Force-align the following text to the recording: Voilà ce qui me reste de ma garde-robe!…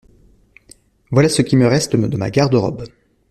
Voilà 1.11 1.29
ce 1.29 1.43
qui 1.43 1.55
me 1.55 1.67
reste 1.67 1.95
de 1.95 2.17
ma 2.17 2.31
garde-robe!… 2.31 2.87